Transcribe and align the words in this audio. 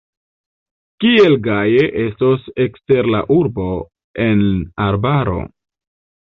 Kiel 1.03 1.35
gaje 1.47 1.83
estos 2.03 2.47
ekster 2.65 3.11
la 3.17 3.21
urbo, 3.37 3.67
en 4.27 4.43
arbaro! 4.89 5.39